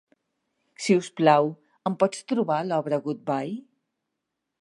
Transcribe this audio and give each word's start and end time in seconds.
Si 0.85 0.95
us 1.01 1.09
plau, 1.19 1.49
em 1.91 1.97
pots 2.03 2.25
trobar 2.31 2.57
l'obra 2.71 2.99
"Goodbye"? 3.05 3.55